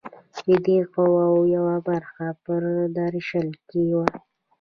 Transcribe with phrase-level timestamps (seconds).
[0.45, 2.53] د دې قواوو یوه برخه په
[2.97, 4.09] درشل کې وه.